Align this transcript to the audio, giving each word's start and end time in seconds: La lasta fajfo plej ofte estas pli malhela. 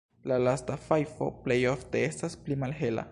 La 0.29 0.37
lasta 0.45 0.77
fajfo 0.87 1.27
plej 1.45 1.59
ofte 1.75 2.05
estas 2.09 2.39
pli 2.47 2.61
malhela. 2.65 3.09